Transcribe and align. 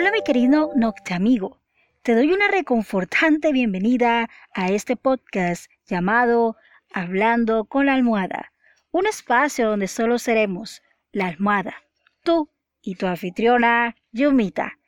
Hola 0.00 0.12
mi 0.12 0.22
querido 0.22 0.70
Noctamigo, 0.76 1.58
te 2.02 2.14
doy 2.14 2.30
una 2.30 2.46
reconfortante 2.46 3.52
bienvenida 3.52 4.30
a 4.54 4.68
este 4.68 4.94
podcast 4.94 5.68
llamado 5.88 6.56
Hablando 6.94 7.64
con 7.64 7.86
la 7.86 7.94
almohada, 7.94 8.52
un 8.92 9.08
espacio 9.08 9.68
donde 9.68 9.88
solo 9.88 10.20
seremos 10.20 10.82
la 11.10 11.26
almohada, 11.26 11.74
tú 12.22 12.48
y 12.80 12.94
tu 12.94 13.08
anfitriona 13.08 13.96
Yumita. 14.12 14.78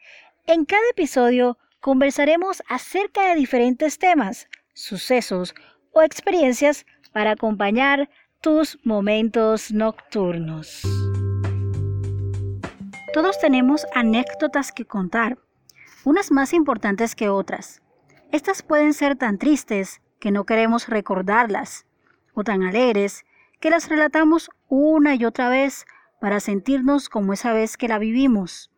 En 0.47 0.65
cada 0.65 0.89
episodio 0.93 1.59
conversaremos 1.81 2.63
acerca 2.69 3.31
de 3.31 3.35
diferentes 3.35 3.99
temas, 3.99 4.49
sucesos 4.75 5.57
o 5.91 6.03
experiencias 6.03 6.87
para 7.13 7.33
acompañar 7.33 8.09
tus 8.41 8.79
momentos 8.85 9.73
nocturnos. 9.73 11.10
Todos 13.13 13.41
tenemos 13.41 13.87
anécdotas 13.93 14.71
que 14.71 14.85
contar, 14.85 15.37
unas 16.05 16.31
más 16.31 16.53
importantes 16.53 17.17
que 17.17 17.29
otras. 17.29 17.83
Estas 18.31 18.63
pueden 18.63 18.95
ser 18.95 19.17
tan 19.17 19.37
tristes 19.37 20.01
que 20.21 20.31
no 20.31 20.45
queremos 20.45 20.89
recordarlas, 20.89 21.87
o 22.35 22.45
tan 22.45 22.63
alegres 22.63 23.25
que 23.59 23.69
las 23.69 23.89
relatamos 23.89 24.49
una 24.69 25.17
y 25.17 25.25
otra 25.25 25.49
vez 25.49 25.87
para 26.21 26.39
sentirnos 26.39 27.09
como 27.09 27.33
esa 27.33 27.53
vez 27.53 27.77
que 27.77 27.89
la 27.89 27.99
vivimos. 27.99 28.71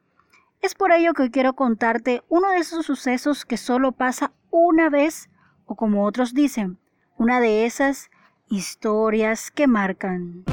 Es 0.63 0.75
por 0.75 0.93
ello 0.93 1.13
que 1.13 1.25
hoy 1.25 1.31
quiero 1.31 1.53
contarte 1.53 2.23
uno 2.31 2.49
de 2.49 2.59
esos 2.59 2.87
sucesos 2.87 3.45
que 3.45 3.59
solo 3.59 3.93
pasa 3.93 4.33
una 4.51 4.89
vez, 4.89 5.29
o 5.67 5.77
como 5.77 6.07
otros 6.07 6.33
dicen, 6.33 6.79
una 7.19 7.39
de 7.41 7.67
esas 7.67 8.11
historias 8.49 9.51
que 9.51 9.67
marcan. 9.67 10.45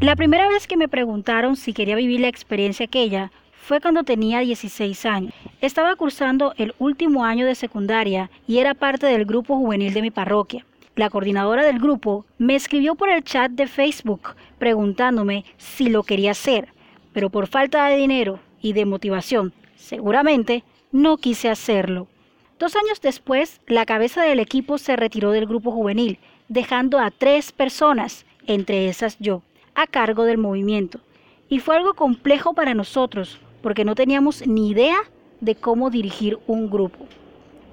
La 0.00 0.16
primera 0.16 0.48
vez 0.48 0.66
que 0.66 0.78
me 0.78 0.88
preguntaron 0.88 1.56
si 1.56 1.74
quería 1.74 1.94
vivir 1.94 2.20
la 2.20 2.28
experiencia 2.28 2.86
aquella 2.86 3.30
fue 3.52 3.82
cuando 3.82 4.02
tenía 4.02 4.40
16 4.40 5.04
años. 5.04 5.34
Estaba 5.60 5.94
cursando 5.94 6.54
el 6.56 6.74
último 6.78 7.22
año 7.26 7.44
de 7.44 7.54
secundaria 7.54 8.30
y 8.48 8.60
era 8.60 8.72
parte 8.72 9.06
del 9.06 9.26
grupo 9.26 9.56
juvenil 9.56 9.92
de 9.92 10.00
mi 10.00 10.10
parroquia. 10.10 10.64
La 10.96 11.10
coordinadora 11.10 11.66
del 11.66 11.78
grupo 11.78 12.24
me 12.38 12.54
escribió 12.54 12.94
por 12.94 13.10
el 13.10 13.22
chat 13.24 13.52
de 13.52 13.66
Facebook 13.66 14.36
preguntándome 14.58 15.44
si 15.58 15.90
lo 15.90 16.02
quería 16.02 16.30
hacer, 16.30 16.68
pero 17.12 17.28
por 17.28 17.46
falta 17.46 17.86
de 17.86 17.98
dinero 17.98 18.40
y 18.62 18.72
de 18.72 18.86
motivación, 18.86 19.52
seguramente 19.76 20.64
no 20.92 21.18
quise 21.18 21.50
hacerlo. 21.50 22.08
Dos 22.58 22.74
años 22.74 23.02
después, 23.02 23.60
la 23.66 23.84
cabeza 23.84 24.22
del 24.22 24.40
equipo 24.40 24.78
se 24.78 24.96
retiró 24.96 25.30
del 25.30 25.44
grupo 25.44 25.72
juvenil, 25.72 26.18
dejando 26.48 26.98
a 26.98 27.10
tres 27.10 27.52
personas, 27.52 28.24
entre 28.46 28.88
esas 28.88 29.18
yo, 29.18 29.42
a 29.74 29.86
cargo 29.86 30.24
del 30.24 30.38
movimiento. 30.38 31.00
Y 31.48 31.60
fue 31.60 31.76
algo 31.76 31.94
complejo 31.94 32.54
para 32.54 32.74
nosotros, 32.74 33.40
porque 33.62 33.84
no 33.84 33.94
teníamos 33.94 34.46
ni 34.46 34.70
idea 34.70 34.98
de 35.40 35.54
cómo 35.54 35.90
dirigir 35.90 36.38
un 36.46 36.70
grupo. 36.70 37.06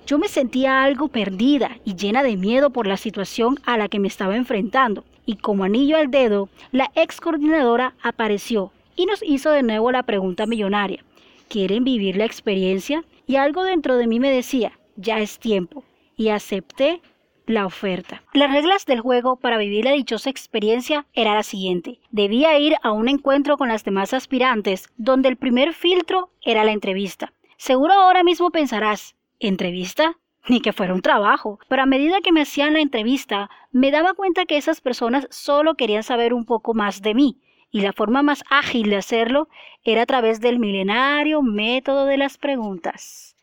Yo 0.05 0.17
me 0.17 0.29
sentía 0.29 0.83
algo 0.83 1.09
perdida 1.09 1.77
y 1.83 1.95
llena 1.95 2.23
de 2.23 2.37
miedo 2.37 2.69
por 2.69 2.87
la 2.87 2.97
situación 2.97 3.59
a 3.65 3.77
la 3.77 3.89
que 3.89 3.99
me 3.99 4.07
estaba 4.07 4.37
enfrentando. 4.37 5.03
Y 5.25 5.35
como 5.35 5.65
anillo 5.65 5.97
al 5.97 6.09
dedo, 6.09 6.47
la 6.71 6.91
ex 6.95 7.19
coordinadora 7.19 7.93
apareció 8.01 8.71
y 8.95 9.05
nos 9.05 9.21
hizo 9.21 9.51
de 9.51 9.63
nuevo 9.63 9.91
la 9.91 10.03
pregunta 10.03 10.45
millonaria. 10.45 11.03
¿Quieren 11.49 11.83
vivir 11.83 12.15
la 12.15 12.25
experiencia? 12.25 13.03
Y 13.25 13.35
algo 13.35 13.63
dentro 13.63 13.97
de 13.97 14.07
mí 14.07 14.19
me 14.19 14.31
decía, 14.31 14.79
ya 14.95 15.19
es 15.19 15.39
tiempo. 15.39 15.83
Y 16.15 16.29
acepté 16.29 17.01
la 17.47 17.65
oferta. 17.65 18.21
Las 18.33 18.51
reglas 18.51 18.85
del 18.85 18.99
juego 18.99 19.37
para 19.37 19.57
vivir 19.57 19.85
la 19.85 19.93
dichosa 19.93 20.29
experiencia 20.29 21.05
era 21.13 21.33
la 21.33 21.43
siguiente. 21.43 21.99
Debía 22.11 22.59
ir 22.59 22.75
a 22.83 22.91
un 22.91 23.07
encuentro 23.07 23.57
con 23.57 23.69
las 23.69 23.83
demás 23.83 24.13
aspirantes, 24.13 24.89
donde 24.97 25.29
el 25.29 25.37
primer 25.37 25.73
filtro 25.73 26.29
era 26.41 26.63
la 26.63 26.73
entrevista. 26.73 27.33
Seguro 27.57 27.93
ahora 27.93 28.23
mismo 28.23 28.51
pensarás, 28.51 29.15
¿entrevista? 29.39 30.17
Ni 30.47 30.61
que 30.61 30.73
fuera 30.73 30.93
un 30.93 31.01
trabajo. 31.01 31.59
Pero 31.67 31.81
a 31.81 31.87
medida 31.87 32.21
que 32.21 32.31
me 32.31 32.41
hacían 32.41 32.73
la 32.73 32.81
entrevista, 32.81 33.49
me 33.71 33.91
daba 33.91 34.13
cuenta 34.13 34.45
que 34.45 34.57
esas 34.57 34.81
personas 34.81 35.27
solo 35.31 35.75
querían 35.75 36.03
saber 36.03 36.33
un 36.33 36.45
poco 36.45 36.73
más 36.73 37.01
de 37.01 37.15
mí. 37.15 37.37
Y 37.71 37.81
la 37.81 37.93
forma 37.93 38.23
más 38.23 38.43
ágil 38.49 38.89
de 38.89 38.97
hacerlo 38.97 39.49
era 39.83 40.03
a 40.03 40.05
través 40.05 40.39
del 40.39 40.59
milenario 40.59 41.41
método 41.41 42.05
de 42.05 42.17
las 42.17 42.37
preguntas. 42.37 43.35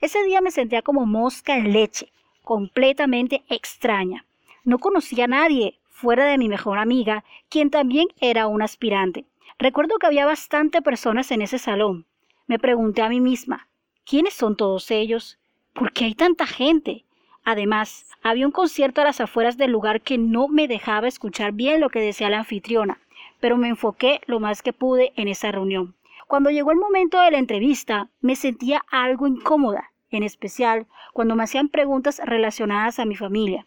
Ese 0.00 0.22
día 0.24 0.40
me 0.40 0.50
sentía 0.50 0.82
como 0.82 1.06
mosca 1.06 1.56
en 1.56 1.72
leche, 1.72 2.12
completamente 2.48 3.44
extraña. 3.50 4.24
No 4.64 4.78
conocía 4.78 5.24
a 5.24 5.28
nadie 5.28 5.80
fuera 5.90 6.24
de 6.24 6.38
mi 6.38 6.48
mejor 6.48 6.78
amiga, 6.78 7.22
quien 7.50 7.68
también 7.68 8.08
era 8.22 8.46
un 8.46 8.62
aspirante. 8.62 9.26
Recuerdo 9.58 9.98
que 9.98 10.06
había 10.06 10.24
bastante 10.24 10.80
personas 10.80 11.30
en 11.30 11.42
ese 11.42 11.58
salón. 11.58 12.06
Me 12.46 12.58
pregunté 12.58 13.02
a 13.02 13.10
mí 13.10 13.20
misma, 13.20 13.68
¿quiénes 14.06 14.32
son 14.32 14.56
todos 14.56 14.90
ellos? 14.90 15.38
¿Por 15.74 15.92
qué 15.92 16.06
hay 16.06 16.14
tanta 16.14 16.46
gente? 16.46 17.04
Además, 17.44 18.06
había 18.22 18.46
un 18.46 18.52
concierto 18.52 19.02
a 19.02 19.04
las 19.04 19.20
afueras 19.20 19.58
del 19.58 19.70
lugar 19.70 20.00
que 20.00 20.16
no 20.16 20.48
me 20.48 20.68
dejaba 20.68 21.06
escuchar 21.06 21.52
bien 21.52 21.82
lo 21.82 21.90
que 21.90 22.00
decía 22.00 22.30
la 22.30 22.38
anfitriona, 22.38 22.98
pero 23.40 23.58
me 23.58 23.68
enfoqué 23.68 24.22
lo 24.24 24.40
más 24.40 24.62
que 24.62 24.72
pude 24.72 25.12
en 25.16 25.28
esa 25.28 25.52
reunión. 25.52 25.96
Cuando 26.26 26.48
llegó 26.48 26.70
el 26.70 26.78
momento 26.78 27.20
de 27.20 27.30
la 27.30 27.38
entrevista, 27.38 28.08
me 28.22 28.36
sentía 28.36 28.86
algo 28.90 29.26
incómoda 29.26 29.92
en 30.10 30.22
especial 30.22 30.86
cuando 31.12 31.36
me 31.36 31.44
hacían 31.44 31.68
preguntas 31.68 32.20
relacionadas 32.24 32.98
a 32.98 33.04
mi 33.04 33.16
familia. 33.16 33.66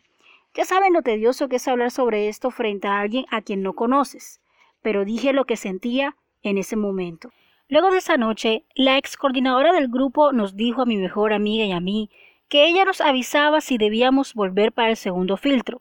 Ya 0.53 0.65
saben 0.65 0.93
lo 0.93 1.01
tedioso 1.01 1.47
que 1.47 1.55
es 1.57 1.67
hablar 1.67 1.91
sobre 1.91 2.27
esto 2.27 2.51
frente 2.51 2.87
a 2.87 2.99
alguien 2.99 3.25
a 3.31 3.41
quien 3.41 3.63
no 3.63 3.73
conoces, 3.73 4.41
pero 4.81 5.05
dije 5.05 5.33
lo 5.33 5.45
que 5.45 5.55
sentía 5.55 6.15
en 6.43 6.57
ese 6.57 6.75
momento. 6.75 7.31
Luego 7.69 7.89
de 7.89 7.99
esa 7.99 8.17
noche, 8.17 8.65
la 8.75 8.97
ex 8.97 9.15
coordinadora 9.15 9.71
del 9.71 9.87
grupo 9.87 10.33
nos 10.33 10.57
dijo 10.57 10.81
a 10.81 10.85
mi 10.85 10.97
mejor 10.97 11.31
amiga 11.31 11.63
y 11.63 11.71
a 11.71 11.79
mí 11.79 12.09
que 12.49 12.67
ella 12.67 12.83
nos 12.83 12.99
avisaba 12.99 13.61
si 13.61 13.77
debíamos 13.77 14.33
volver 14.33 14.73
para 14.73 14.89
el 14.89 14.97
segundo 14.97 15.37
filtro. 15.37 15.79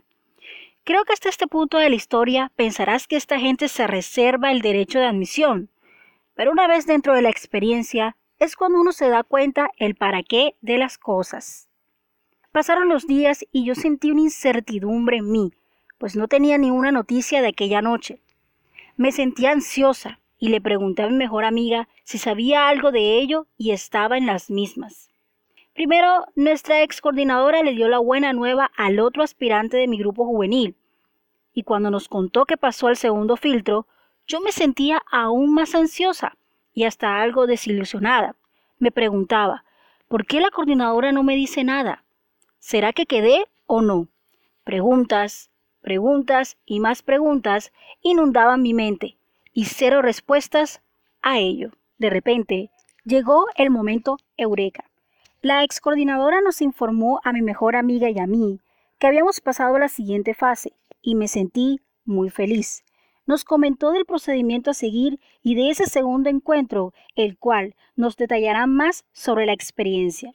Creo 0.85 1.05
que 1.05 1.13
hasta 1.13 1.29
este 1.29 1.49
punto 1.49 1.79
de 1.79 1.91
la 1.91 1.97
historia 1.97 2.53
pensarás 2.55 3.09
que 3.09 3.17
esta 3.17 3.41
gente 3.41 3.67
se 3.67 3.89
reserva 3.89 4.53
el 4.53 4.61
derecho 4.61 5.01
de 5.01 5.07
admisión, 5.07 5.69
pero 6.35 6.53
una 6.53 6.69
vez 6.69 6.87
dentro 6.87 7.15
de 7.15 7.23
la 7.23 7.29
experiencia, 7.29 8.17
es 8.41 8.57
cuando 8.57 8.81
uno 8.81 8.93
se 8.93 9.09
da 9.11 9.23
cuenta 9.23 9.71
el 9.77 9.95
para 9.95 10.23
qué 10.23 10.57
de 10.63 10.79
las 10.79 10.97
cosas. 10.97 11.69
Pasaron 12.53 12.89
los 12.89 13.07
días 13.07 13.45
y 13.53 13.67
yo 13.67 13.75
sentí 13.75 14.11
una 14.11 14.23
incertidumbre 14.23 15.19
en 15.19 15.31
mí, 15.31 15.53
pues 15.99 16.17
no 16.17 16.27
tenía 16.27 16.57
ninguna 16.57 16.91
noticia 16.91 17.43
de 17.43 17.49
aquella 17.49 17.83
noche. 17.83 18.23
Me 18.97 19.13
sentía 19.13 19.53
ansiosa 19.53 20.21
y 20.39 20.49
le 20.49 20.63
pregunté 20.63 21.03
a 21.03 21.09
mi 21.09 21.17
mejor 21.17 21.45
amiga 21.45 21.87
si 22.03 22.17
sabía 22.17 22.69
algo 22.69 22.91
de 22.93 23.19
ello 23.19 23.47
y 23.59 23.73
estaba 23.73 24.17
en 24.17 24.25
las 24.25 24.49
mismas. 24.49 25.11
Primero, 25.75 26.27
nuestra 26.35 26.83
ex 26.83 27.03
coordinadora 27.03 27.63
le 27.63 27.75
dio 27.75 27.89
la 27.89 27.99
buena 27.99 28.33
nueva 28.33 28.71
al 28.75 29.01
otro 29.01 29.23
aspirante 29.23 29.77
de 29.77 29.87
mi 29.87 29.99
grupo 29.99 30.25
juvenil, 30.25 30.77
y 31.53 31.63
cuando 31.63 31.91
nos 31.91 32.09
contó 32.09 32.47
que 32.47 32.57
pasó 32.57 32.87
al 32.87 32.97
segundo 32.97 33.37
filtro, 33.37 33.87
yo 34.27 34.41
me 34.41 34.51
sentía 34.51 35.03
aún 35.11 35.53
más 35.53 35.75
ansiosa 35.75 36.37
y 36.73 36.85
hasta 36.85 37.21
algo 37.21 37.47
desilusionada. 37.47 38.37
Me 38.79 38.91
preguntaba, 38.91 39.65
¿por 40.09 40.27
qué 40.27 40.41
la 40.41 40.51
coordinadora 40.51 41.13
no 41.13 41.23
me 41.23 41.37
dice 41.37 41.65
nada? 41.65 42.05
¿Será 42.59 42.93
que 42.93 43.07
quedé 43.07 43.47
o 43.67 43.83
no? 43.83 44.09
Preguntas, 44.65 45.51
preguntas 45.81 46.59
y 46.67 46.81
más 46.81 47.03
preguntas 47.03 47.73
inundaban 48.03 48.63
mi 48.63 48.75
mente 48.75 49.17
y 49.53 49.65
cero 49.65 50.03
respuestas 50.03 50.83
a 51.23 51.39
ello. 51.39 51.71
De 51.99 52.11
repente, 52.11 52.71
llegó 53.05 53.47
el 53.57 53.71
momento 53.71 54.17
eureka. 54.37 54.85
La 55.43 55.65
ex 55.65 55.81
coordinadora 55.81 56.41
nos 56.41 56.61
informó 56.61 57.21
a 57.25 57.33
mi 57.33 57.43
mejor 57.43 57.77
amiga 57.77 58.11
y 58.11 58.19
a 58.19 58.27
mí 58.27 58.61
que 58.99 59.07
habíamos 59.07 59.41
pasado 59.41 59.79
la 59.79 59.89
siguiente 59.89 60.35
fase 60.35 60.75
y 61.01 61.15
me 61.15 61.29
sentí 61.29 61.81
muy 62.05 62.29
feliz 62.29 62.85
nos 63.31 63.45
comentó 63.45 63.93
del 63.93 64.07
procedimiento 64.07 64.73
a 64.73 64.75
seguir 64.75 65.21
y 65.41 65.55
de 65.55 65.71
ese 65.71 65.87
segundo 65.87 66.29
encuentro, 66.29 66.93
el 67.15 67.39
cual 67.39 67.77
nos 67.95 68.17
detallará 68.17 68.67
más 68.67 69.05
sobre 69.13 69.47
la 69.47 69.53
experiencia. 69.53 70.35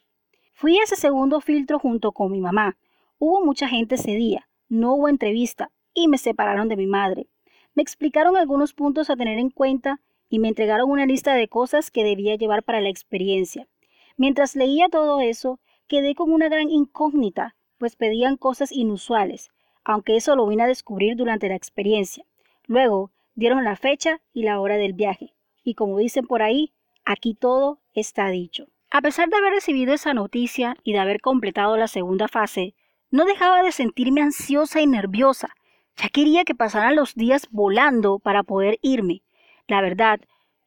Fui 0.53 0.77
a 0.77 0.83
ese 0.83 0.95
segundo 0.95 1.41
filtro 1.41 1.77
junto 1.77 2.13
con 2.13 2.31
mi 2.31 2.39
mamá. 2.39 2.77
Hubo 3.19 3.43
mucha 3.43 3.67
gente 3.67 3.95
ese 3.95 4.11
día, 4.11 4.47
no 4.69 4.93
hubo 4.95 5.09
entrevista 5.09 5.71
y 5.93 6.07
me 6.07 6.17
separaron 6.17 6.69
de 6.69 6.77
mi 6.77 6.87
madre. 6.87 7.27
Me 7.73 7.83
explicaron 7.83 8.37
algunos 8.37 8.73
puntos 8.73 9.09
a 9.09 9.17
tener 9.17 9.39
en 9.39 9.49
cuenta 9.49 9.99
y 10.29 10.39
me 10.39 10.47
entregaron 10.47 10.89
una 10.89 11.05
lista 11.05 11.33
de 11.33 11.49
cosas 11.49 11.91
que 11.91 12.05
debía 12.05 12.35
llevar 12.35 12.63
para 12.63 12.79
la 12.79 12.87
experiencia. 12.87 13.67
Mientras 14.15 14.55
leía 14.55 14.87
todo 14.87 15.19
eso, 15.19 15.59
quedé 15.89 16.15
con 16.15 16.31
una 16.31 16.47
gran 16.47 16.69
incógnita, 16.69 17.57
pues 17.77 17.97
pedían 17.97 18.37
cosas 18.37 18.71
inusuales, 18.71 19.51
aunque 19.83 20.15
eso 20.15 20.37
lo 20.37 20.47
vine 20.47 20.63
a 20.63 20.67
descubrir 20.67 21.17
durante 21.17 21.49
la 21.49 21.55
experiencia. 21.55 22.25
Luego 22.67 23.11
dieron 23.33 23.63
la 23.63 23.75
fecha 23.75 24.21
y 24.33 24.43
la 24.43 24.59
hora 24.59 24.77
del 24.77 24.93
viaje. 24.93 25.33
Y 25.63 25.75
como 25.75 25.97
dicen 25.97 26.25
por 26.25 26.41
ahí, 26.41 26.73
aquí 27.03 27.33
todo 27.33 27.81
está 27.93 28.29
dicho. 28.29 28.67
A 28.91 29.01
pesar 29.01 29.29
de 29.29 29.37
haber 29.37 29.53
recibido 29.53 29.93
esa 29.93 30.13
noticia 30.13 30.77
y 30.83 30.93
de 30.93 30.99
haber 30.99 31.19
completado 31.21 31.75
la 31.77 31.87
segunda 31.87 32.27
fase, 32.27 32.75
no 33.09 33.25
dejaba 33.25 33.63
de 33.63 33.71
sentirme 33.71 34.21
ansiosa 34.21 34.81
y 34.81 34.87
nerviosa. 34.87 35.49
Ya 35.97 36.09
quería 36.09 36.43
que 36.43 36.55
pasaran 36.55 36.95
los 36.95 37.15
días 37.15 37.47
volando 37.51 38.19
para 38.19 38.43
poder 38.43 38.79
irme. 38.81 39.23
La 39.67 39.81
verdad, 39.81 40.19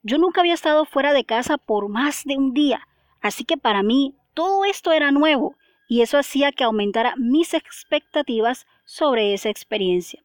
yo 0.03 0.19
nunca 0.19 0.41
había 0.41 0.55
estado 0.55 0.85
fuera 0.85 1.13
de 1.13 1.25
casa 1.25 1.59
por 1.59 1.89
más 1.89 2.25
de 2.25 2.37
un 2.37 2.53
día, 2.53 2.87
así 3.21 3.45
que 3.45 3.57
para 3.57 3.83
mí 3.83 4.17
todo 4.35 4.65
esto 4.65 4.93
era 4.93 5.11
nuevo 5.11 5.57
y 5.89 6.03
eso 6.03 6.19
hacía 6.19 6.53
que 6.53 6.65
aumentara 6.65 7.15
mis 7.17 7.55
expectativas 7.55 8.67
sobre 8.85 9.35
esa 9.35 9.49
experiencia. 9.49 10.23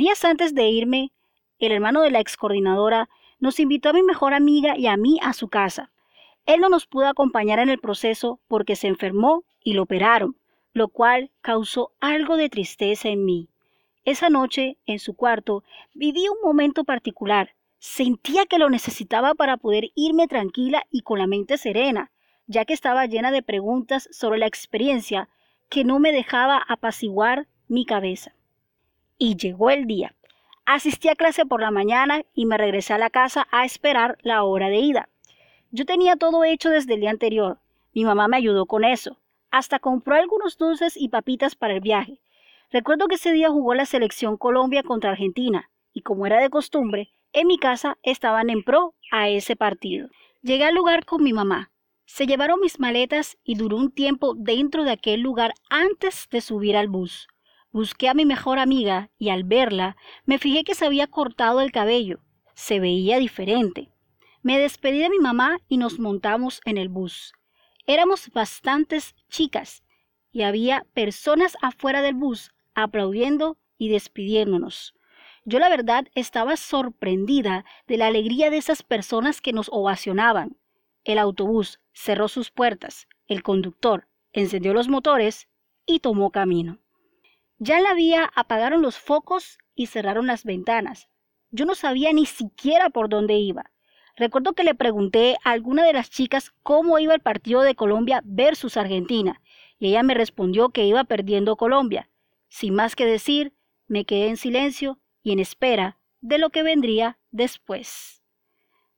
Días 0.00 0.24
antes 0.24 0.54
de 0.54 0.66
irme, 0.66 1.12
el 1.58 1.72
hermano 1.72 2.00
de 2.00 2.10
la 2.10 2.20
ex 2.20 2.38
coordinadora 2.38 3.10
nos 3.38 3.60
invitó 3.60 3.90
a 3.90 3.92
mi 3.92 4.02
mejor 4.02 4.32
amiga 4.32 4.74
y 4.78 4.86
a 4.86 4.96
mí 4.96 5.18
a 5.20 5.34
su 5.34 5.48
casa. 5.48 5.92
Él 6.46 6.62
no 6.62 6.70
nos 6.70 6.86
pudo 6.86 7.06
acompañar 7.06 7.58
en 7.58 7.68
el 7.68 7.80
proceso 7.80 8.40
porque 8.48 8.76
se 8.76 8.86
enfermó 8.86 9.44
y 9.62 9.74
lo 9.74 9.82
operaron, 9.82 10.38
lo 10.72 10.88
cual 10.88 11.32
causó 11.42 11.92
algo 12.00 12.38
de 12.38 12.48
tristeza 12.48 13.10
en 13.10 13.26
mí. 13.26 13.50
Esa 14.06 14.30
noche, 14.30 14.78
en 14.86 15.00
su 15.00 15.14
cuarto, 15.16 15.64
viví 15.92 16.26
un 16.30 16.38
momento 16.42 16.84
particular. 16.84 17.50
Sentía 17.78 18.46
que 18.46 18.58
lo 18.58 18.70
necesitaba 18.70 19.34
para 19.34 19.58
poder 19.58 19.90
irme 19.94 20.28
tranquila 20.28 20.86
y 20.90 21.02
con 21.02 21.18
la 21.18 21.26
mente 21.26 21.58
serena, 21.58 22.10
ya 22.46 22.64
que 22.64 22.72
estaba 22.72 23.04
llena 23.04 23.32
de 23.32 23.42
preguntas 23.42 24.08
sobre 24.12 24.38
la 24.38 24.46
experiencia 24.46 25.28
que 25.68 25.84
no 25.84 25.98
me 25.98 26.10
dejaba 26.10 26.56
apaciguar 26.56 27.48
mi 27.68 27.84
cabeza. 27.84 28.34
Y 29.22 29.36
llegó 29.36 29.68
el 29.68 29.86
día. 29.86 30.14
Asistí 30.64 31.10
a 31.10 31.14
clase 31.14 31.44
por 31.44 31.60
la 31.60 31.70
mañana 31.70 32.22
y 32.32 32.46
me 32.46 32.56
regresé 32.56 32.94
a 32.94 32.98
la 32.98 33.10
casa 33.10 33.46
a 33.50 33.66
esperar 33.66 34.16
la 34.22 34.44
hora 34.44 34.70
de 34.70 34.78
ida. 34.78 35.10
Yo 35.70 35.84
tenía 35.84 36.16
todo 36.16 36.42
hecho 36.42 36.70
desde 36.70 36.94
el 36.94 37.00
día 37.00 37.10
anterior. 37.10 37.58
Mi 37.92 38.06
mamá 38.06 38.28
me 38.28 38.38
ayudó 38.38 38.64
con 38.64 38.82
eso. 38.82 39.18
Hasta 39.50 39.78
compró 39.78 40.14
algunos 40.14 40.56
dulces 40.56 40.96
y 40.96 41.10
papitas 41.10 41.54
para 41.54 41.74
el 41.74 41.80
viaje. 41.80 42.18
Recuerdo 42.70 43.08
que 43.08 43.16
ese 43.16 43.30
día 43.30 43.50
jugó 43.50 43.74
la 43.74 43.84
selección 43.84 44.38
Colombia 44.38 44.82
contra 44.82 45.10
Argentina 45.10 45.70
y 45.92 46.00
como 46.00 46.24
era 46.24 46.40
de 46.40 46.48
costumbre, 46.48 47.10
en 47.34 47.46
mi 47.46 47.58
casa 47.58 47.98
estaban 48.02 48.48
en 48.48 48.62
pro 48.62 48.94
a 49.12 49.28
ese 49.28 49.54
partido. 49.54 50.08
Llegué 50.40 50.64
al 50.64 50.74
lugar 50.74 51.04
con 51.04 51.22
mi 51.22 51.34
mamá. 51.34 51.70
Se 52.06 52.26
llevaron 52.26 52.58
mis 52.58 52.80
maletas 52.80 53.36
y 53.44 53.56
duró 53.56 53.76
un 53.76 53.92
tiempo 53.92 54.32
dentro 54.34 54.84
de 54.84 54.92
aquel 54.92 55.20
lugar 55.20 55.52
antes 55.68 56.26
de 56.30 56.40
subir 56.40 56.74
al 56.74 56.88
bus. 56.88 57.28
Busqué 57.72 58.08
a 58.08 58.14
mi 58.14 58.24
mejor 58.26 58.58
amiga 58.58 59.10
y 59.16 59.28
al 59.28 59.44
verla 59.44 59.96
me 60.24 60.38
fijé 60.38 60.64
que 60.64 60.74
se 60.74 60.86
había 60.86 61.06
cortado 61.06 61.60
el 61.60 61.70
cabello. 61.70 62.18
Se 62.54 62.80
veía 62.80 63.18
diferente. 63.18 63.92
Me 64.42 64.58
despedí 64.58 64.98
de 64.98 65.10
mi 65.10 65.18
mamá 65.18 65.58
y 65.68 65.76
nos 65.76 66.00
montamos 66.00 66.60
en 66.64 66.78
el 66.78 66.88
bus. 66.88 67.32
Éramos 67.86 68.30
bastantes 68.30 69.14
chicas 69.28 69.84
y 70.32 70.42
había 70.42 70.84
personas 70.94 71.56
afuera 71.62 72.02
del 72.02 72.14
bus 72.14 72.52
aplaudiendo 72.74 73.56
y 73.78 73.88
despidiéndonos. 73.88 74.94
Yo 75.44 75.58
la 75.58 75.68
verdad 75.68 76.08
estaba 76.14 76.56
sorprendida 76.56 77.64
de 77.86 77.96
la 77.98 78.08
alegría 78.08 78.50
de 78.50 78.56
esas 78.56 78.82
personas 78.82 79.40
que 79.40 79.52
nos 79.52 79.68
ovacionaban. 79.72 80.56
El 81.04 81.18
autobús 81.18 81.80
cerró 81.92 82.28
sus 82.28 82.50
puertas, 82.50 83.06
el 83.26 83.42
conductor 83.42 84.08
encendió 84.32 84.74
los 84.74 84.88
motores 84.88 85.48
y 85.86 86.00
tomó 86.00 86.30
camino. 86.30 86.78
Ya 87.62 87.76
en 87.76 87.84
la 87.84 87.92
vía 87.92 88.32
apagaron 88.34 88.80
los 88.80 88.98
focos 88.98 89.58
y 89.74 89.88
cerraron 89.88 90.26
las 90.26 90.44
ventanas. 90.44 91.10
Yo 91.50 91.66
no 91.66 91.74
sabía 91.74 92.10
ni 92.10 92.24
siquiera 92.24 92.88
por 92.88 93.10
dónde 93.10 93.34
iba. 93.34 93.70
Recuerdo 94.16 94.54
que 94.54 94.64
le 94.64 94.74
pregunté 94.74 95.36
a 95.44 95.50
alguna 95.50 95.84
de 95.84 95.92
las 95.92 96.08
chicas 96.08 96.54
cómo 96.62 96.98
iba 96.98 97.14
el 97.14 97.20
partido 97.20 97.60
de 97.60 97.74
Colombia 97.74 98.22
versus 98.24 98.78
Argentina, 98.78 99.42
y 99.78 99.88
ella 99.88 100.02
me 100.02 100.14
respondió 100.14 100.70
que 100.70 100.86
iba 100.86 101.04
perdiendo 101.04 101.56
Colombia. 101.56 102.08
Sin 102.48 102.74
más 102.74 102.96
que 102.96 103.04
decir, 103.04 103.52
me 103.86 104.06
quedé 104.06 104.28
en 104.28 104.38
silencio 104.38 104.98
y 105.22 105.32
en 105.32 105.38
espera 105.38 105.98
de 106.22 106.38
lo 106.38 106.48
que 106.48 106.62
vendría 106.62 107.18
después. 107.30 108.22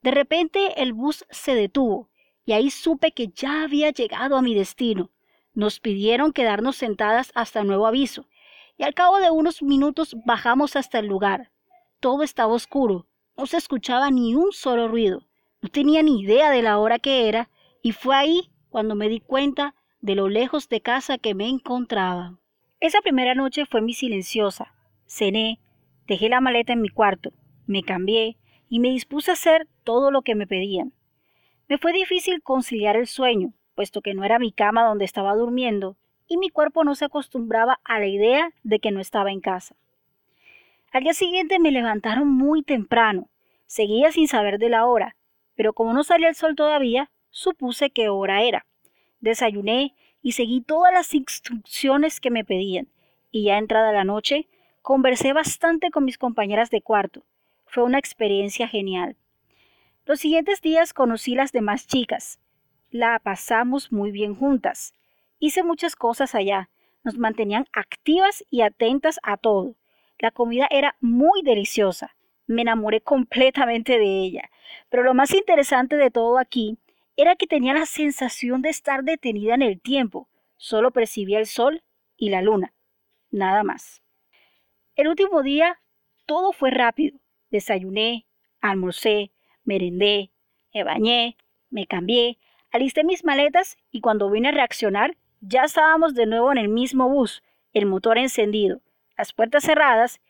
De 0.02 0.12
repente 0.12 0.80
el 0.80 0.92
bus 0.92 1.26
se 1.30 1.56
detuvo 1.56 2.10
y 2.44 2.52
ahí 2.52 2.70
supe 2.70 3.10
que 3.10 3.26
ya 3.26 3.64
había 3.64 3.90
llegado 3.90 4.36
a 4.36 4.42
mi 4.42 4.54
destino. 4.54 5.10
Nos 5.52 5.80
pidieron 5.80 6.32
quedarnos 6.32 6.76
sentadas 6.76 7.32
hasta 7.34 7.64
nuevo 7.64 7.88
aviso 7.88 8.28
y 8.76 8.84
al 8.84 8.94
cabo 8.94 9.18
de 9.18 9.30
unos 9.30 9.62
minutos 9.62 10.16
bajamos 10.24 10.76
hasta 10.76 10.98
el 10.98 11.06
lugar. 11.06 11.50
Todo 12.00 12.22
estaba 12.22 12.52
oscuro, 12.52 13.06
no 13.36 13.46
se 13.46 13.56
escuchaba 13.56 14.10
ni 14.10 14.34
un 14.34 14.52
solo 14.52 14.88
ruido, 14.88 15.26
no 15.60 15.68
tenía 15.68 16.02
ni 16.02 16.20
idea 16.20 16.50
de 16.50 16.62
la 16.62 16.78
hora 16.78 16.98
que 16.98 17.28
era 17.28 17.50
y 17.82 17.92
fue 17.92 18.16
ahí 18.16 18.50
cuando 18.70 18.94
me 18.94 19.08
di 19.08 19.20
cuenta 19.20 19.74
de 20.00 20.14
lo 20.14 20.28
lejos 20.28 20.68
de 20.68 20.80
casa 20.80 21.18
que 21.18 21.34
me 21.34 21.48
encontraba. 21.48 22.38
Esa 22.80 23.00
primera 23.00 23.34
noche 23.34 23.66
fue 23.66 23.80
muy 23.80 23.94
silenciosa. 23.94 24.74
Cené, 25.06 25.60
Dejé 26.06 26.28
la 26.28 26.40
maleta 26.40 26.72
en 26.72 26.82
mi 26.82 26.88
cuarto, 26.88 27.32
me 27.66 27.82
cambié 27.82 28.36
y 28.68 28.80
me 28.80 28.90
dispuse 28.90 29.30
a 29.30 29.34
hacer 29.34 29.68
todo 29.84 30.10
lo 30.10 30.22
que 30.22 30.34
me 30.34 30.46
pedían. 30.46 30.92
Me 31.68 31.78
fue 31.78 31.92
difícil 31.92 32.42
conciliar 32.42 32.96
el 32.96 33.06
sueño, 33.06 33.52
puesto 33.74 34.02
que 34.02 34.12
no 34.12 34.24
era 34.24 34.38
mi 34.38 34.52
cama 34.52 34.84
donde 34.84 35.04
estaba 35.04 35.34
durmiendo 35.34 35.96
y 36.32 36.38
mi 36.38 36.48
cuerpo 36.48 36.82
no 36.82 36.94
se 36.94 37.04
acostumbraba 37.04 37.78
a 37.84 37.98
la 37.98 38.06
idea 38.06 38.52
de 38.62 38.78
que 38.78 38.90
no 38.90 39.00
estaba 39.00 39.30
en 39.30 39.40
casa. 39.40 39.76
Al 40.90 41.02
día 41.02 41.12
siguiente 41.12 41.58
me 41.58 41.70
levantaron 41.70 42.28
muy 42.28 42.62
temprano. 42.62 43.28
Seguía 43.66 44.12
sin 44.12 44.28
saber 44.28 44.58
de 44.58 44.70
la 44.70 44.86
hora, 44.86 45.16
pero 45.54 45.74
como 45.74 45.92
no 45.92 46.04
salía 46.04 46.28
el 46.28 46.34
sol 46.34 46.56
todavía, 46.56 47.10
supuse 47.30 47.90
qué 47.90 48.08
hora 48.08 48.42
era. 48.42 48.64
Desayuné 49.20 49.94
y 50.22 50.32
seguí 50.32 50.62
todas 50.62 50.92
las 50.92 51.12
instrucciones 51.12 52.18
que 52.18 52.30
me 52.30 52.44
pedían, 52.44 52.88
y 53.30 53.44
ya 53.44 53.58
entrada 53.58 53.92
la 53.92 54.04
noche, 54.04 54.48
Conversé 54.82 55.32
bastante 55.32 55.92
con 55.92 56.04
mis 56.04 56.18
compañeras 56.18 56.68
de 56.70 56.82
cuarto. 56.82 57.22
Fue 57.66 57.84
una 57.84 57.98
experiencia 57.98 58.66
genial. 58.66 59.16
Los 60.06 60.18
siguientes 60.18 60.60
días 60.60 60.92
conocí 60.92 61.36
las 61.36 61.52
demás 61.52 61.86
chicas. 61.86 62.40
La 62.90 63.20
pasamos 63.20 63.92
muy 63.92 64.10
bien 64.10 64.34
juntas. 64.34 64.96
Hice 65.44 65.64
muchas 65.64 65.96
cosas 65.96 66.36
allá. 66.36 66.70
Nos 67.02 67.18
mantenían 67.18 67.66
activas 67.72 68.44
y 68.48 68.60
atentas 68.60 69.18
a 69.24 69.36
todo. 69.36 69.74
La 70.20 70.30
comida 70.30 70.68
era 70.70 70.94
muy 71.00 71.42
deliciosa. 71.42 72.14
Me 72.46 72.62
enamoré 72.62 73.00
completamente 73.00 73.98
de 73.98 74.20
ella. 74.20 74.50
Pero 74.88 75.02
lo 75.02 75.14
más 75.14 75.34
interesante 75.34 75.96
de 75.96 76.12
todo 76.12 76.38
aquí 76.38 76.78
era 77.16 77.34
que 77.34 77.48
tenía 77.48 77.74
la 77.74 77.86
sensación 77.86 78.62
de 78.62 78.68
estar 78.68 79.02
detenida 79.02 79.56
en 79.56 79.62
el 79.62 79.80
tiempo. 79.80 80.28
Solo 80.58 80.92
percibía 80.92 81.40
el 81.40 81.46
sol 81.46 81.82
y 82.16 82.30
la 82.30 82.40
luna. 82.40 82.72
Nada 83.32 83.64
más. 83.64 84.00
El 84.94 85.08
último 85.08 85.42
día 85.42 85.80
todo 86.24 86.52
fue 86.52 86.70
rápido. 86.70 87.18
Desayuné, 87.50 88.26
almorcé, 88.60 89.32
merendé, 89.64 90.30
me 90.72 90.84
bañé, 90.84 91.36
me 91.68 91.88
cambié, 91.88 92.38
alisté 92.70 93.02
mis 93.02 93.24
maletas 93.24 93.76
y 93.90 94.00
cuando 94.00 94.30
vine 94.30 94.50
a 94.50 94.52
reaccionar 94.52 95.16
ya 95.42 95.64
estábamos 95.64 96.14
de 96.14 96.24
nuevo 96.24 96.50
en 96.50 96.56
el 96.56 96.68
mismo 96.68 97.08
bus, 97.08 97.42
el 97.74 97.84
motor 97.84 98.16
encendido, 98.16 98.80
las 99.18 99.34
puertas 99.34 99.64
cerradas 99.64 100.20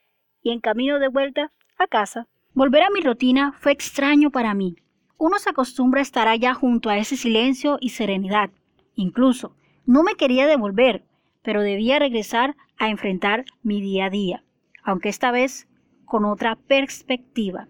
y 0.42 0.50
en 0.50 0.60
camino 0.60 0.98
de 0.98 1.06
vuelta 1.06 1.52
a 1.78 1.86
casa. 1.86 2.26
Volver 2.54 2.82
a 2.82 2.90
mi 2.90 3.00
rutina 3.00 3.52
fue 3.60 3.70
extraño 3.70 4.30
para 4.30 4.54
mí. 4.54 4.74
Uno 5.18 5.38
se 5.38 5.50
acostumbra 5.50 6.00
a 6.00 6.02
estar 6.02 6.26
allá 6.26 6.54
junto 6.54 6.90
a 6.90 6.98
ese 6.98 7.16
silencio 7.16 7.78
y 7.80 7.90
serenidad. 7.90 8.50
Incluso, 8.96 9.54
no 9.86 10.02
me 10.02 10.16
quería 10.16 10.48
devolver, 10.48 11.04
pero 11.42 11.62
debía 11.62 12.00
regresar 12.00 12.56
a 12.76 12.88
enfrentar 12.88 13.44
mi 13.62 13.80
día 13.80 14.06
a 14.06 14.10
día 14.10 14.44
aunque 14.82 15.08
esta 15.08 15.30
vez 15.30 15.68
con 16.04 16.24
otra 16.24 16.56
perspectiva. 16.56 17.68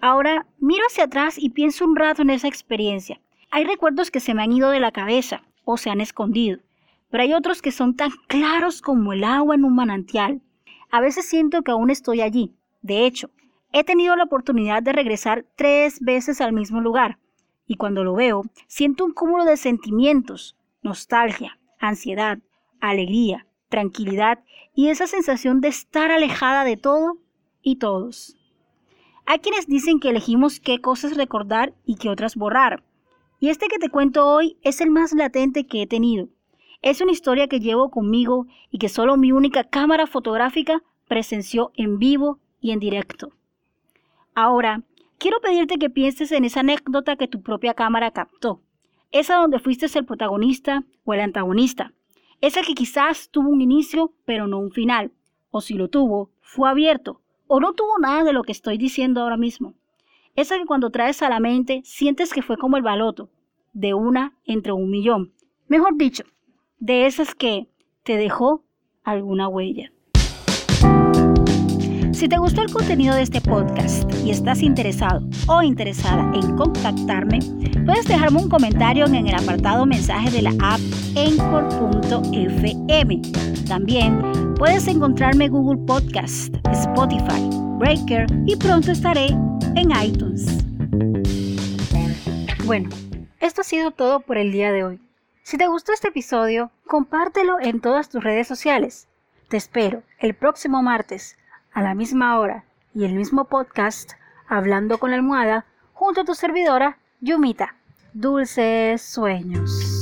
Ahora 0.00 0.46
miro 0.58 0.84
hacia 0.86 1.04
atrás 1.04 1.36
y 1.38 1.50
pienso 1.50 1.84
un 1.84 1.96
rato 1.96 2.22
en 2.22 2.30
esa 2.30 2.48
experiencia. 2.48 3.20
Hay 3.50 3.64
recuerdos 3.64 4.10
que 4.10 4.20
se 4.20 4.34
me 4.34 4.42
han 4.42 4.52
ido 4.52 4.70
de 4.70 4.80
la 4.80 4.92
cabeza 4.92 5.42
se 5.76 5.90
han 5.90 6.00
escondido, 6.00 6.60
pero 7.10 7.22
hay 7.22 7.34
otros 7.34 7.62
que 7.62 7.72
son 7.72 7.96
tan 7.96 8.10
claros 8.28 8.82
como 8.82 9.12
el 9.12 9.24
agua 9.24 9.54
en 9.54 9.64
un 9.64 9.74
manantial. 9.74 10.40
A 10.90 11.00
veces 11.00 11.26
siento 11.26 11.62
que 11.62 11.70
aún 11.70 11.90
estoy 11.90 12.20
allí. 12.20 12.54
De 12.82 13.06
hecho, 13.06 13.30
he 13.72 13.84
tenido 13.84 14.16
la 14.16 14.24
oportunidad 14.24 14.82
de 14.82 14.92
regresar 14.92 15.44
tres 15.56 16.00
veces 16.00 16.40
al 16.40 16.52
mismo 16.52 16.80
lugar, 16.80 17.18
y 17.66 17.76
cuando 17.76 18.02
lo 18.02 18.14
veo, 18.14 18.42
siento 18.66 19.04
un 19.04 19.12
cúmulo 19.12 19.44
de 19.44 19.56
sentimientos, 19.56 20.56
nostalgia, 20.82 21.58
ansiedad, 21.78 22.38
alegría, 22.80 23.46
tranquilidad 23.68 24.40
y 24.74 24.88
esa 24.88 25.06
sensación 25.06 25.60
de 25.60 25.68
estar 25.68 26.10
alejada 26.10 26.64
de 26.64 26.76
todo 26.76 27.18
y 27.62 27.76
todos. 27.76 28.36
Hay 29.26 29.38
quienes 29.38 29.66
dicen 29.66 30.00
que 30.00 30.10
elegimos 30.10 30.58
qué 30.58 30.80
cosas 30.80 31.16
recordar 31.16 31.72
y 31.84 31.96
qué 31.96 32.08
otras 32.08 32.34
borrar. 32.34 32.82
Y 33.40 33.48
este 33.48 33.66
que 33.66 33.78
te 33.78 33.88
cuento 33.88 34.28
hoy 34.28 34.58
es 34.62 34.80
el 34.80 34.90
más 34.90 35.12
latente 35.12 35.66
que 35.66 35.82
he 35.82 35.86
tenido. 35.86 36.28
Es 36.82 37.00
una 37.00 37.12
historia 37.12 37.48
que 37.48 37.58
llevo 37.58 37.90
conmigo 37.90 38.46
y 38.70 38.78
que 38.78 38.88
solo 38.88 39.16
mi 39.16 39.32
única 39.32 39.64
cámara 39.64 40.06
fotográfica 40.06 40.82
presenció 41.08 41.72
en 41.74 41.98
vivo 41.98 42.38
y 42.60 42.70
en 42.70 42.78
directo. 42.78 43.32
Ahora, 44.34 44.82
quiero 45.18 45.40
pedirte 45.40 45.78
que 45.78 45.90
pienses 45.90 46.30
en 46.30 46.44
esa 46.44 46.60
anécdota 46.60 47.16
que 47.16 47.26
tu 47.26 47.42
propia 47.42 47.74
cámara 47.74 48.12
captó. 48.12 48.60
Esa 49.10 49.36
donde 49.36 49.58
fuiste 49.58 49.86
el 49.98 50.04
protagonista 50.04 50.84
o 51.04 51.14
el 51.14 51.20
antagonista 51.20 51.92
esa 52.40 52.62
que 52.62 52.74
quizás 52.74 53.28
tuvo 53.30 53.50
un 53.50 53.60
inicio, 53.60 54.14
pero 54.24 54.46
no 54.46 54.58
un 54.58 54.72
final. 54.72 55.12
o 55.52 55.60
si 55.60 55.74
lo 55.74 55.88
tuvo, 55.88 56.30
fue 56.40 56.70
abierto, 56.70 57.20
o 57.48 57.58
no 57.58 57.72
tuvo 57.72 57.98
nada 57.98 58.22
de 58.22 58.32
lo 58.32 58.44
que 58.44 58.52
estoy 58.52 58.78
diciendo 58.78 59.20
ahora 59.20 59.36
mismo. 59.36 59.74
Esa 60.36 60.58
que 60.58 60.66
cuando 60.66 60.90
traes 60.90 61.22
a 61.22 61.28
la 61.28 61.40
mente 61.40 61.82
sientes 61.84 62.32
que 62.32 62.42
fue 62.42 62.56
como 62.56 62.76
el 62.76 62.82
baloto, 62.82 63.30
de 63.72 63.94
una 63.94 64.34
entre 64.44 64.72
un 64.72 64.90
millón. 64.90 65.32
Mejor 65.68 65.96
dicho, 65.96 66.24
de 66.78 67.06
esas 67.06 67.34
que 67.34 67.68
te 68.04 68.16
dejó 68.16 68.64
alguna 69.04 69.48
huella. 69.48 69.92
Si 72.12 72.28
te 72.28 72.38
gustó 72.38 72.62
el 72.62 72.72
contenido 72.72 73.14
de 73.14 73.22
este 73.22 73.40
podcast 73.40 74.10
y 74.24 74.30
estás 74.30 74.62
interesado 74.62 75.26
o 75.48 75.62
interesada 75.62 76.30
en 76.34 76.56
contactarme, 76.56 77.38
puedes 77.86 78.06
dejarme 78.06 78.42
un 78.42 78.50
comentario 78.50 79.06
en 79.06 79.26
el 79.26 79.34
apartado 79.34 79.86
mensaje 79.86 80.30
de 80.30 80.42
la 80.42 80.52
app 80.60 80.80
encore.fm. 81.14 83.22
También 83.66 84.20
puedes 84.56 84.86
encontrarme 84.86 85.46
en 85.46 85.52
Google 85.52 85.80
Podcast, 85.86 86.54
Spotify, 86.70 87.48
Breaker 87.80 88.26
y 88.44 88.56
pronto 88.56 88.92
estaré 88.92 89.28
en 89.74 89.90
iTunes. 90.02 90.62
Bueno, 92.66 92.90
esto 93.40 93.62
ha 93.62 93.64
sido 93.64 93.90
todo 93.90 94.20
por 94.20 94.36
el 94.36 94.52
día 94.52 94.70
de 94.70 94.84
hoy. 94.84 95.00
Si 95.44 95.56
te 95.56 95.66
gustó 95.66 95.94
este 95.94 96.08
episodio, 96.08 96.70
compártelo 96.86 97.58
en 97.58 97.80
todas 97.80 98.10
tus 98.10 98.22
redes 98.22 98.46
sociales. 98.46 99.08
Te 99.48 99.56
espero 99.56 100.02
el 100.18 100.34
próximo 100.34 100.82
martes 100.82 101.38
a 101.72 101.80
la 101.80 101.94
misma 101.94 102.38
hora 102.38 102.64
y 102.94 103.06
el 103.06 103.14
mismo 103.14 103.46
podcast 103.46 104.12
Hablando 104.46 104.98
con 104.98 105.12
la 105.12 105.16
almohada 105.16 105.64
junto 105.94 106.20
a 106.20 106.24
tu 106.24 106.34
servidora 106.34 106.98
Yumita. 107.22 107.76
Dulces 108.12 109.00
sueños. 109.00 109.99